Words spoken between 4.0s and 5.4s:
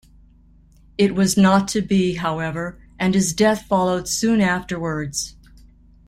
soon afterwards.